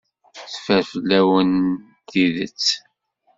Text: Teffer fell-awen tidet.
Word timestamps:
Teffer 0.49 0.81
fell-awen 0.91 1.51
tidet. 2.09 2.63